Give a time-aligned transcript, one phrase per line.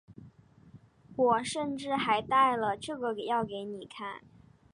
[1.15, 4.21] 我甚至还带了这个要给你看